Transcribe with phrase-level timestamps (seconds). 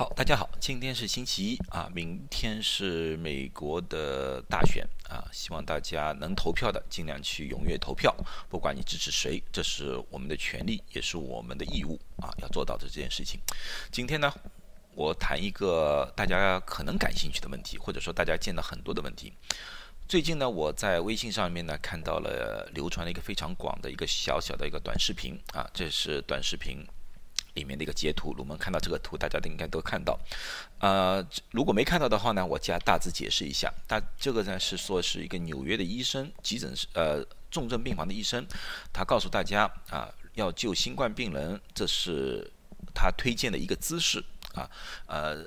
[0.00, 8.16] 好，大家好，今天是星期一啊，明天是美国的大选啊，希望大家能投票的尽量去踊跃投票，
[8.48, 13.38] 不管你支持谁，这是我们的权利，也是我们的义务啊，要做到的这件事情。
[13.92, 14.32] 今天呢，
[14.94, 19.30] 我谈一个大家可能感兴趣的问题，或者说大家见到很多的问题。
[20.08, 26.86] 最近呢，我在微信上面呢看到了流传了一个非常广的一个小小的一个短视频啊，这是短视频。
[27.54, 30.18] 里面的一个截图，我们看到这个图，大家都应该都看到。
[30.78, 33.72] 呃，如果没看到的话呢，我加大致解释一下。
[33.86, 38.46] 大这个呢是说是一个纽约的医生，急诊室呃重症病房的医生，
[38.92, 42.50] 他告诉大家啊，要救新冠病人，这是
[42.94, 44.24] 他推荐的一个姿势
[44.54, 44.70] 啊。
[45.06, 45.44] 呃，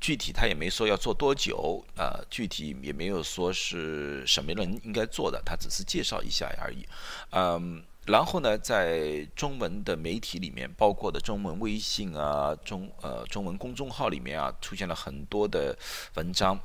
[0.00, 6.86] 具体他也没说要做多久啊，具体也没有说是什么人应该做的，他只是介绍一下而已。
[7.30, 7.84] 嗯。
[8.06, 15.76] 然后呢，在中文的媒体里面，包括的中文微信啊、中呃中文公众号里面啊，出现了很多的
[16.14, 16.56] 文章，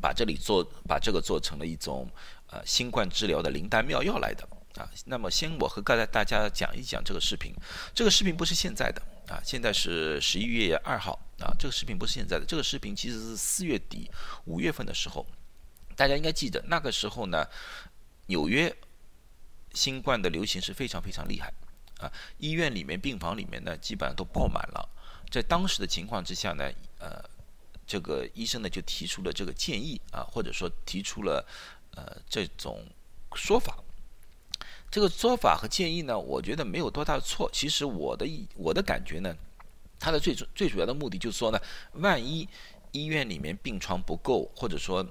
[0.00, 2.08] 把这里做把这个做成了一种
[2.50, 4.88] 呃新冠治疗的灵丹妙药来的啊。
[5.06, 7.52] 那么，先我和大家大家讲一讲这个视频。
[7.92, 11.50] 这个视频不是现在的啊，现在是十一月二号啊。
[11.58, 14.08] 这个视频不是现在的，这个视频其实是四月底
[14.44, 15.26] 五月份的时候，
[15.96, 17.44] 大家应该记得那个时候呢，
[18.26, 18.72] 纽约。
[19.78, 21.54] 新冠的流行是非常非常厉害，
[22.00, 24.88] 啊，医院里面病房里面呢基本上都爆满了。
[25.30, 27.22] 在当时的情况之下呢，呃，
[27.86, 31.46] 这个医生呢就提出了这个建议啊，或者说提出了
[31.94, 32.84] 呃这种
[33.36, 33.78] 说法。
[34.90, 37.48] 这个说法和建议呢，我觉得没有多大的错。
[37.52, 38.26] 其实我的
[38.56, 39.32] 我的感觉呢，
[40.00, 41.60] 它的最主最主要的目的就是说呢，
[41.92, 42.48] 万一
[42.90, 45.06] 医院里面病床不够，或者说。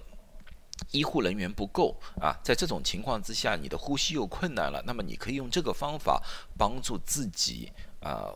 [0.92, 6.22] 医护人员不够啊，在这种情况之下，你的呼吸又困难了，那么你可以用这个方法
[6.58, 8.34] 帮助自己啊，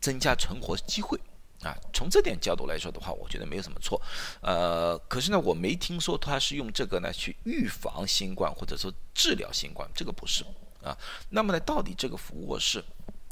[0.00, 1.18] 增加存活机会
[1.62, 1.74] 啊。
[1.92, 4.00] 从这点角度来说的话，我觉得没有什么错。
[4.42, 10.44] 呃，可是呢，我没听说他是用这个呢去预防新冠或者说治疗新冠，这个不是
[10.82, 10.96] 啊。
[11.30, 12.84] 那么呢，到底这个俯卧式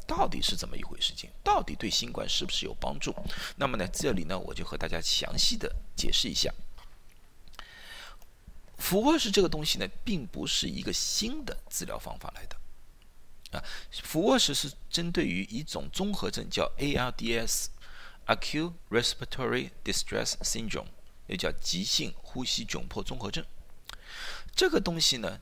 [0.07, 1.13] 到底是怎么一回事？
[1.13, 3.13] 情到底对新冠是不是有帮助？
[3.55, 6.51] 那么呢，这里呢，我就和大家详细的解释一下。
[8.77, 12.55] 俯卧式这个东西呢，并不是一个新的治疗方法来的，
[13.57, 13.63] 啊，
[14.03, 20.87] 俯卧式是针对于一种综合症叫 ARDS（Acute Respiratory Distress Syndrome），
[21.27, 23.45] 也叫急性呼吸窘迫综合症。
[24.55, 25.39] 这个东西呢，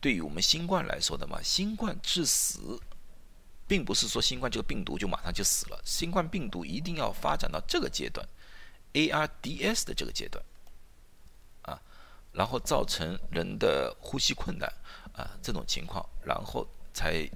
[0.00, 2.80] 对于我们新冠来说的嘛，新冠致死，
[3.66, 8.26] 并不是说新冠这个病毒就马上就死了，新冠病毒一定要发展到这个阶段
[8.92, 10.42] ，ARDS 的这个阶段。
[12.36, 14.70] 然后造成人的呼吸困难
[15.14, 17.26] 啊，这种情况，然后才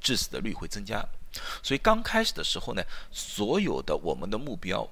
[0.00, 1.06] 致死的率会增加。
[1.62, 4.88] 所以刚开始的时候呢，所有的我们的目标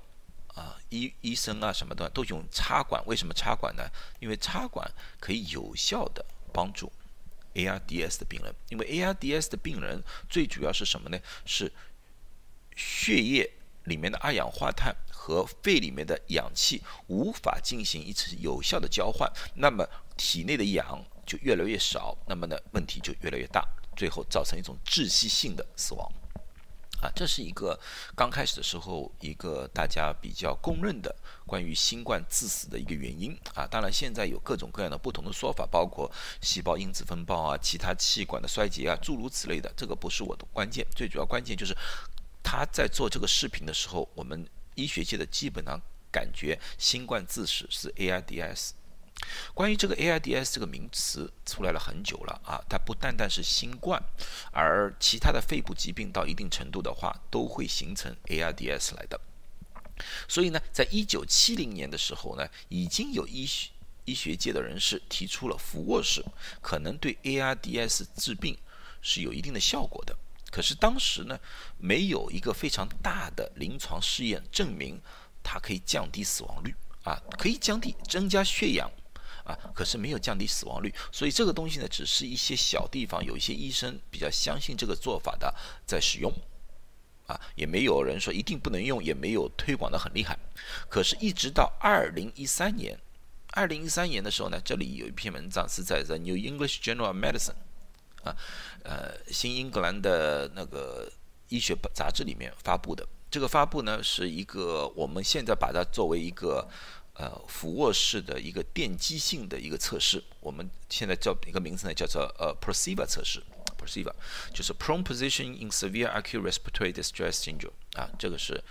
[0.48, 3.02] 啊，医医生啊什么的都用插管。
[3.06, 3.82] 为什么插管呢？
[4.20, 4.86] 因为插管
[5.18, 6.92] 可以有效的帮助
[7.54, 8.54] ARDS 的病人。
[8.68, 11.18] 因为 ARDS 的病人最主要是什么呢？
[11.46, 11.72] 是
[12.76, 13.50] 血液。
[13.90, 19.86] 里面的二氧化碳和肺里面的氧气无法进行一次有效的交换，那么
[20.16, 26.08] 体内的氧就越来越少，那么呢问题就越来越大，最后造成一种窒息性的死亡。
[27.02, 27.78] 啊，这是一个
[28.14, 31.14] 刚开始的时候一个大家比较公认的
[31.46, 33.66] 关于新冠致死的一个原因啊。
[33.66, 36.10] 当然现在有各种各样的不同的说法，包括
[36.42, 41.74] 细胞因子风暴啊、其他气管的衰竭啊，诸如此类的，这个不是我的关键，最主要关键就是。
[42.42, 45.80] 他在做这个视频的时候，我们医学界的基本上
[46.10, 48.70] 感觉新冠自始是 ARDS。
[49.52, 54.02] 关于这个 ARDS 这个名词出来了很久了啊，它不单单是新冠，
[54.50, 59.20] 而其他的肺部疾病到一定程度的话，都会形成 ARDS 来的。
[60.26, 63.68] 所以呢，在一九七零年的时候呢，已经有医学
[64.06, 66.24] 医学界的人士提出了俯卧式
[66.62, 68.56] 可能对 ARDS 治病
[69.02, 70.16] 是有一定的效果的。
[70.50, 71.38] 可是当时呢，
[71.78, 75.00] 没有一个非常大的临床试验证明
[75.42, 76.74] 它可以降低死亡率
[77.04, 78.90] 啊，可以降低增加血氧
[79.44, 80.92] 啊，可是没有降低死亡率。
[81.12, 85.54] 所以这个东西呢，只是一些小地方有一些医生比较相信这个做法的
[85.86, 86.32] 在使用
[87.26, 90.36] 啊，也没有人说一定不能用，也没有推广的很厉害。
[90.88, 92.98] 可是，一直到二零一三年，
[93.52, 97.52] 二零一三年的时候呢，这里有一篇文章是在《The New English Journal of Medicine》。
[98.24, 98.36] 啊，
[98.82, 101.10] 呃，新英格兰的那个
[101.48, 103.06] 医学杂志里面发布的。
[103.30, 106.68] 这个发布呢，是一个我们现在把它作为一个
[107.14, 113.40] 呃俯卧式的一个电击性的一个测试，我们现在叫一个名字呢，叫做呃 Perceiver 测试
[113.78, 114.12] ，Perceiver。
[114.52, 118.62] 就是 Prone Position in Severe Acute Respiratory Distress Syndrome 啊，这个是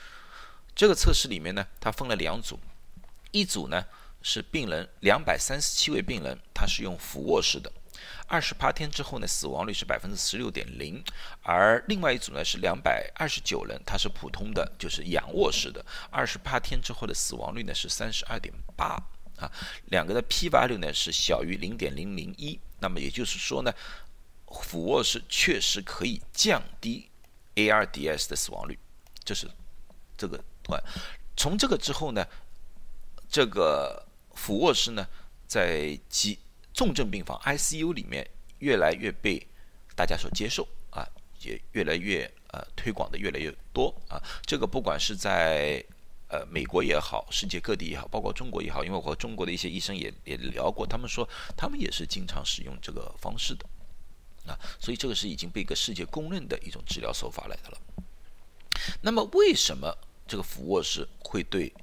[0.75, 2.59] 这个测试里面呢，它分了两组，
[3.31, 3.85] 一组呢
[4.21, 7.71] 是病人两百三十七位病人，他是用俯卧式的。
[8.27, 11.03] 二十八天之后呢，死亡率是百分之十六点零，
[11.41, 15.83] 而另外一组呢是两百二十九人，它是普通的，就是仰卧式的。
[16.11, 19.01] 二十八天之后的死亡率呢是三十二点八
[19.37, 19.51] 啊，
[19.85, 22.59] 两个的 p value 呢是小于零点零零一。
[22.79, 23.73] 那么也就是说呢，
[24.47, 27.09] 俯卧式确实可以降低
[27.55, 28.77] ARDS 的死亡率，
[29.23, 29.49] 这是
[30.15, 30.79] 这个对。
[31.35, 32.23] 从这个之后呢，
[33.27, 34.05] 这个
[34.35, 35.07] 俯卧式呢
[35.47, 36.37] 在几。
[36.79, 38.25] 重症病房 ICU 里面
[38.59, 39.45] 越来越被
[39.97, 41.05] 大家所接受啊，
[41.41, 42.23] 也越来越
[42.53, 44.15] 呃推广的越来越多啊。
[44.45, 45.83] 这个不管是在
[46.29, 51.27] 呃美国也好，世界各地也好，包括中国也好，因为我和中国的一些医生也也聊过，他们说
[51.57, 53.65] 他们也是经常使用这个方式的
[54.49, 54.57] 啊。
[54.79, 57.77] 所以这个是已经被一个世界公认的一种治疗手法来的了。
[59.01, 59.93] 那么为什么
[60.25, 61.73] 这个俯卧式会对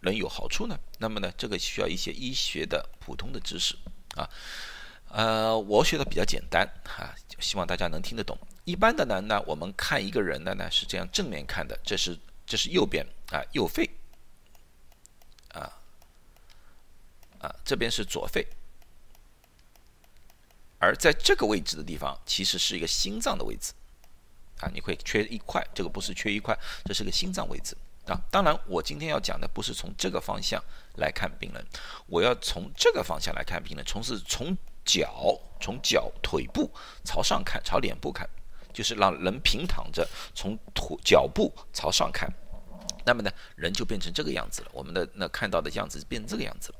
[0.00, 0.80] 人有好处呢？
[0.98, 3.76] 那么呢，这个需要一些医学的普通的知识。
[4.16, 4.28] 啊，
[5.08, 8.38] 呃，我学的比较简单哈，希望大家能听得懂。
[8.64, 13.90] 一般的呢，那我们看一个人的呢是这样正面看的，这是这是右边啊右肺，
[15.48, 15.72] 啊
[17.40, 18.46] 啊这边是左肺，
[20.78, 23.72] 而在这个位置的地方其实是一个心脏的位置，
[24.60, 27.76] 啊，你会缺一块，这个不是缺一块，这是个心脏位置。
[28.06, 30.62] 啊，当然，我今天要讲的不是从这个方向
[30.96, 31.64] 来看病人，
[32.06, 36.68] 我要从这个方向来看病人，从是从脚从脚腿部
[37.04, 38.28] 朝上看，朝脸部看，
[38.72, 42.28] 就是让人平躺着，从腿脚部朝上看，
[43.04, 44.68] 那么呢，人就变成这个样子了。
[44.72, 46.78] 我们的那看到的样子变成这个样子了。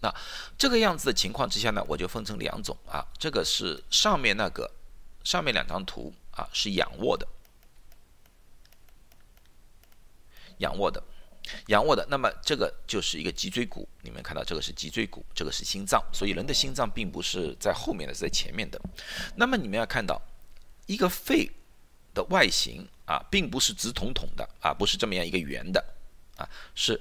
[0.00, 0.14] 那
[0.58, 4.68] 这个样子的情况之下呢，我就分成两种啊，这个是上面那个
[5.22, 7.24] 上面两张图啊，是仰卧的。
[10.58, 11.02] 仰卧的，
[11.66, 18.80] 仰卧的，那么这个就是一个脊椎骨，你们看到这个是脊椎骨，这个是心脏，所以人的心脏并不是在后面的，是在前面的。
[19.34, 20.20] 那么你们要看到
[20.86, 21.50] 一个肺
[22.14, 25.84] 的外形啊，并不是直筒筒的啊，不是这么样一个圆的
[26.36, 27.00] 啊，是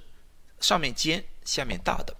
[0.59, 2.15] 上面尖下面大的。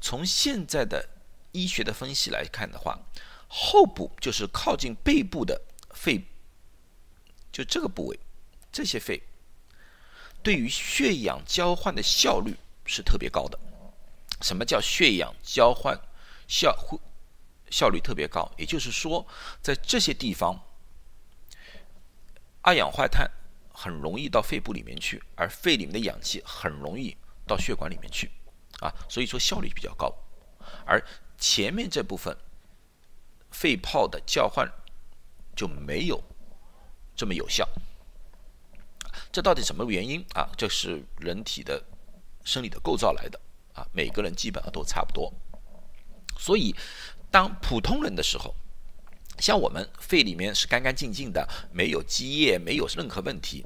[0.00, 1.08] 从现在的
[1.52, 2.98] 医学的分析来看的话，
[3.46, 5.60] 后部就是靠近背部的
[5.90, 6.24] 肺，
[7.52, 8.18] 就这个部位，
[8.72, 9.22] 这些肺。
[10.42, 13.58] 对于血氧交换的效率是特别高的。
[14.40, 15.96] 什么叫血氧交换
[16.48, 16.98] 效会
[17.70, 18.50] 效率特别高？
[18.58, 19.26] 也就是说，
[19.62, 20.60] 在这些地方，
[22.60, 23.30] 二氧化碳
[23.72, 27.16] 很容易到肺部里面去，而肺里面的氧气很容易
[27.46, 28.30] 到血管里面去，
[28.80, 30.12] 啊，所以说效率比较高。
[30.84, 31.02] 而
[31.38, 32.36] 前面这部分
[33.50, 34.70] 肺泡的交换
[35.54, 36.22] 就没有
[37.14, 37.68] 这么有效。
[39.32, 40.46] 这到底什么原因啊？
[40.58, 41.82] 这是人体的
[42.44, 43.40] 生理的构造来的
[43.72, 45.32] 啊，每个人基本上都差不多。
[46.38, 46.76] 所以，
[47.30, 48.54] 当普通人的时候，
[49.38, 53.64] 像我们肺里面是干干净净的，没有积液，没有任何问题。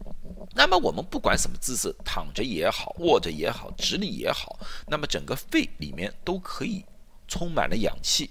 [0.55, 6.85] 那么我们不管什么姿势，躺着也好，卧着也好，直立也好，那么整个肺里面都可以
[7.27, 8.31] 充满了氧气，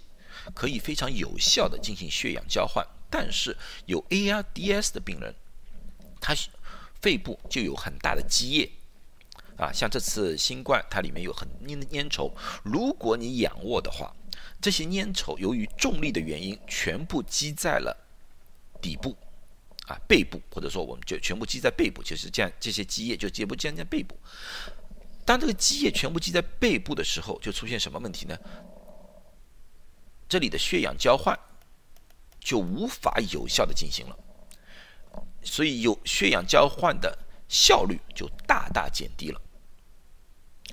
[0.53, 2.87] 可以非常有效的进行血氧交换。
[3.09, 3.57] 但是
[3.87, 5.35] 有 ARDS 的病人，
[6.21, 6.33] 他。
[7.05, 8.71] 肺部就有很大的积液，
[9.57, 12.33] 啊，像这次新冠，它里面有很粘粘稠。
[12.63, 14.11] 如果你仰卧的话，
[14.59, 17.95] 这些粘稠由于重力的原因，全部积在了
[18.81, 19.15] 底部，
[19.85, 24.17] 啊，背部，或者说我们就全部积在背部，就是这样，这些积液就全部积在背部。
[25.23, 28.35] 当这个积液全部积在背部的时候，就出现什么问题呢？
[30.27, 31.39] 这里的血氧交换
[32.39, 34.17] 就无法有效的进行了。
[35.45, 39.41] 所以有血氧交换的效率就大大减低了。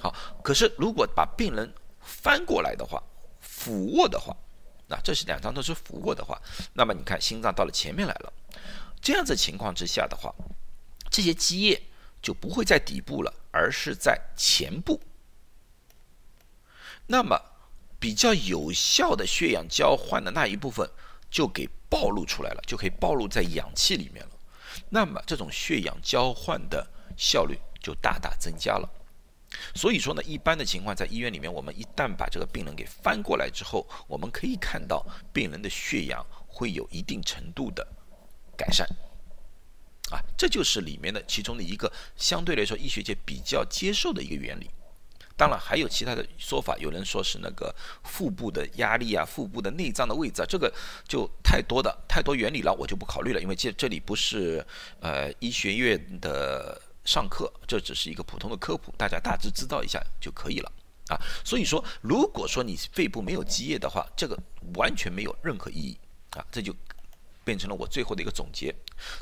[0.01, 0.13] 好，
[0.43, 3.01] 可是如果把病人翻过来的话，
[3.41, 4.37] 俯卧的话，
[4.89, 6.41] 那这是两张都是俯卧的话，
[6.73, 8.33] 那么你看心脏到了前面来了，
[9.01, 10.35] 这样子情况之下的话，
[11.11, 11.81] 这些积液
[12.21, 15.01] 就不会在底部了，而是在前部。
[17.07, 17.41] 那么
[18.01, 20.89] 比较有效的血氧交换的那一部分
[21.31, 24.32] 就给暴露出来了，就可以暴露在氧气里面了。
[24.89, 26.87] 那么这种血氧交换的
[27.17, 28.89] 效率就大大增加了。
[29.75, 37.87] 所以说呢，一般的情况在医院里面，我们一旦把这个病人给翻过来之后，我们可以看到病人的血氧会有一定程度的
[38.57, 38.89] 改善。
[40.11, 44.71] 啊，这就是里面的其中的一个相对来说医学界比较接受的一个原理。
[45.43, 50.73] 当然还有其他的说法，有人说是那个腹部的压力啊，腹部的内脏的位置，啊，这个
[51.09, 54.65] 就太多的太多原理了，我就不考虑了，因为这这里不是
[55.01, 60.71] 呃医学院的上课，这只是一个普通的科普，大家大致知道一下就可以了
[61.09, 61.19] 啊。
[61.45, 64.39] 所以说，如果说你肺部没有积液的话，这个
[64.77, 65.99] 完全没有任何意义
[66.37, 66.47] 啊。
[66.53, 66.73] 这就
[67.43, 68.73] 变成了我最后的一个总结。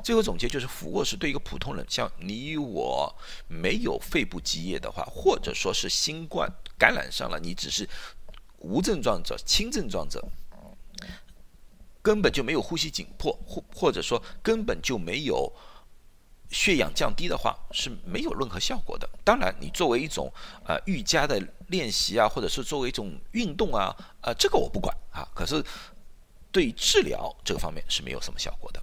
[0.02, 3.14] 最后总结就是，俯卧是对一个普通人，像你我
[3.48, 7.88] 没有肺部积液的话，或者说是新冠感染上了，你只是
[8.58, 10.24] 无症状者、轻症状者。
[12.02, 15.52] 根本就没有呼吸紧迫，或或者说根本就没有
[16.50, 19.06] 血氧降低的话，是没有任何效果的。
[19.22, 20.32] 当然，你作为一种
[20.64, 25.28] 呃瑜伽的练习啊，或者是作为一种运动啊，呃，这个我不管啊。
[25.34, 25.62] 可是
[26.50, 28.82] 对治疗这个方面是没有什么效果的。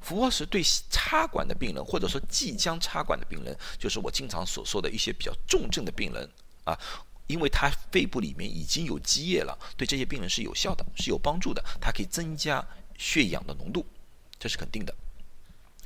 [0.00, 6.28] 俯卧是对插管的病人，或者说即将插管的病人，就是我经常所说的一些比较重症的病人
[6.64, 6.78] 啊。
[7.26, 11.62] 因为他肺部里面已经有积液了，对这些病人是有效的，是有帮助的。
[11.78, 12.66] 它可以增加
[12.96, 13.84] 血氧的浓度，
[14.38, 14.94] 这是肯定的。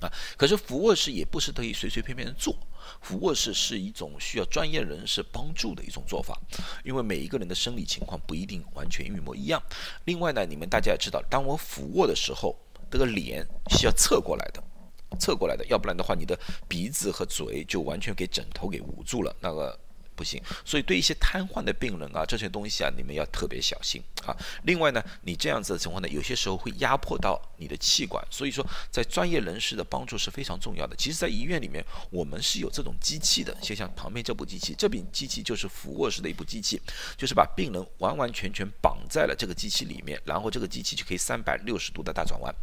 [0.01, 2.57] 啊，可是俯卧式也不是可以随随便便的做，
[3.01, 6.41] 俯卧式是一种需要专业人士帮助的一种做法，
[6.85, 9.61] 因为每一个人的生理情况不一定完全一模一样。
[10.05, 12.57] 另外呢，你们大家也知道，当我俯卧的时候，
[12.93, 14.63] 这个脸是要侧过来的，
[15.19, 19.77] 侧过来的，要不然的话，你的鼻子和嘴就完全给枕头给捂住了，那个。
[20.15, 24.37] 不行，所以对一些瘫痪的病人啊，这些东西啊，你们要特别小心啊。
[24.65, 30.95] 另外呢，你这样子的情况呢，有些时候会压迫到你的气管，所以说在专业人士的帮助是非常重要的。
[30.97, 36.79] 其实，在医院里面，我们是有这种机器的，就像旁边这部机器，这柄机器就是俯卧式的一部机器，
[37.17, 42.55] 就是把病人完完全全绑在了这个机器里面，然后这个机器就可以三百六十度的大转弯，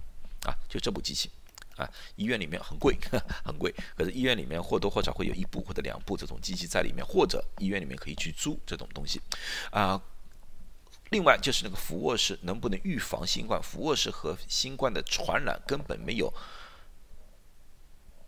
[0.46, 1.30] 啊，就这部机器。
[1.76, 2.98] 啊，医院里面很贵，
[3.46, 3.74] 很贵。
[3.96, 9.22] 可是医院里面或多或少会有一部或者两部这种机器在里面，或者医院里面可以去租这种东西。
[9.72, 10.02] 啊，
[11.12, 13.64] 另外就是那个俯卧式能不能预防新冠？
[13.64, 16.34] 俯卧式和新冠的传染根本没有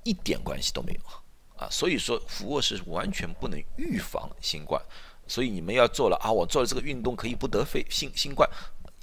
[0.03, 1.01] 一点关系都没有
[1.58, 1.68] 啊。
[1.70, 4.82] 所以说俯卧式完全不能预防新冠。
[5.27, 8.50] 所以你们要做了啊，我做了这个运动可以不得肺新新冠。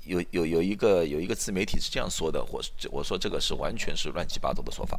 [0.09, 2.61] 有有有一个有一个自媒体是这样说的，我
[2.91, 4.99] 我说这个是完全是乱七八糟的说法，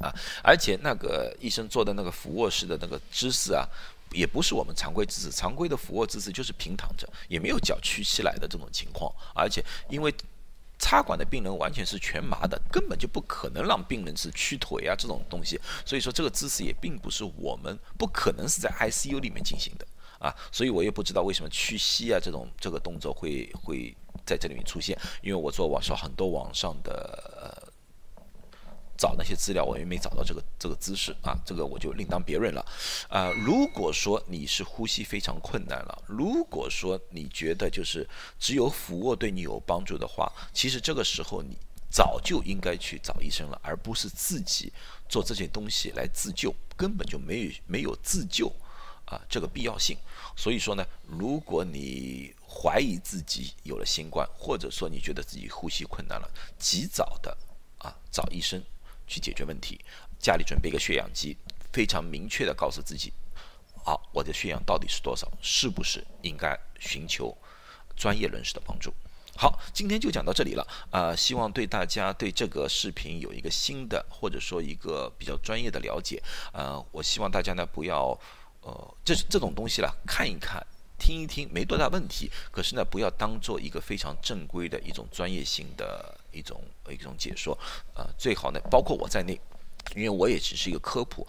[0.00, 3.68] 啊，而且那个医生做的那个俯卧式的那个姿势啊，
[4.12, 10.12] 也不是我们常规姿势，常规的俯卧姿势就是平躺着，也没有脚屈起来的这种情况，而且因为
[10.78, 19.86] 插管的病人完全是全麻的，根本就不可能让病人是屈腿啊这种东西，所以说这个姿势也并不是我们不可能是在 ICU 里面进行的。
[20.18, 23.94] 啊，所以我也不知道为什么屈膝啊这种这个动作会会。
[24.26, 27.72] 在这里面出现，因为我做网上很多网上的
[28.98, 32.64] 找那些资料，我也没找到这个这个姿势啊，这个我就另当别论了。
[33.08, 41.56] 啊，如果说你是呼吸非常困难了，如果说你觉得就是只有俯卧对你有帮助的话，其实这个时候你
[41.90, 44.72] 早就应该去找医生了，而不是自己
[45.08, 48.50] 做这些东西来自救，根本就没有没有自救
[49.06, 49.96] 啊这个必要性。
[50.36, 57.36] 所以说呢，如果你怀疑自己有了新冠，或者说你觉得自己呼吸困难了，及早的
[57.78, 58.62] 啊找医生
[59.06, 59.80] 去解决问题，
[60.18, 61.36] 家里准备一个血氧机，
[61.72, 63.12] 非常明确的告诉自己，
[63.84, 67.36] 好，我的血氧到底是多少，是不是应该寻求
[67.96, 68.92] 专业人士的帮助？
[69.38, 76.22] 好，今天就讲到这里了啊，希望对大家对这个视频有一个新的或者说一个比较专业的了解
[76.52, 78.18] 啊，我希望大家呢不要
[78.66, 80.64] 呃这这种东西了看一看。
[80.98, 86.58] 听一听没多大问题，可是呢，不要当做一个非常正规的一种专业性的一种
[86.88, 87.56] 一种解说，
[87.94, 89.38] 呃，最好呢，包括我在内，
[89.94, 91.24] 因为我也只是一个科普，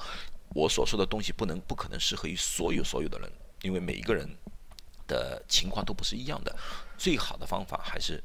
[0.55, 3.29] 我所说的东西不能不可能适合于所有所有的人，
[3.61, 4.25] 因为每一个人
[5.05, 6.55] 的情况都不是一样的，
[6.97, 8.23] 最好的方法还是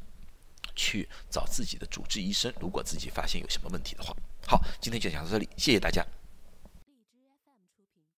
[0.77, 4.15] 去找自己的主治医生，如果自己发现有什么问题的话。
[4.47, 6.07] 好，今天就讲到这里，谢谢大家。